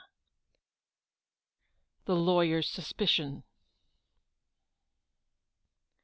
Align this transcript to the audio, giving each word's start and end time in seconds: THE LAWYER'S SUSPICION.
THE 2.05 2.15
LAWYER'S 2.15 2.65
SUSPICION. 2.69 3.43